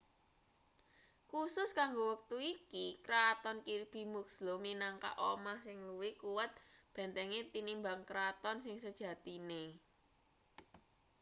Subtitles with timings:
[1.31, 6.51] khusus kanggo wektu iki kraton kirby muxloe minangka omah sing luwih kuwat
[6.95, 9.63] bentenge tinimbang kraton sing sejatine